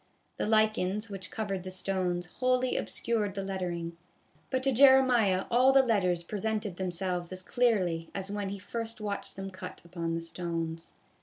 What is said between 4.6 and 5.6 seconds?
to Jeremiah